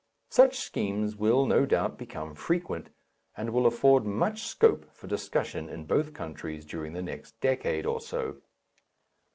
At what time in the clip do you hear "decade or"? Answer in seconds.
7.39-8.01